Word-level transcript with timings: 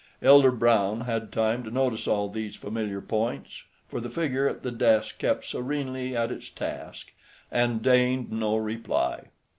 Elder 0.23 0.49
Brown 0.49 1.01
had 1.01 1.31
time 1.31 1.63
to 1.63 1.69
notice 1.69 2.07
all 2.07 2.27
these 2.27 2.55
familiar 2.55 3.01
points, 3.01 3.65
for 3.87 3.99
the 4.01 4.09
figure 4.09 4.47
at 4.49 4.63
the 4.63 4.71
desk 4.71 5.19
kept 5.19 5.45
serenely 5.45 6.15
at 6.17 6.31
its 6.31 6.49
task, 6.49 7.13
and 7.51 7.83
deigned 7.83 8.31
no 8.31 8.55
reply. 8.57 9.25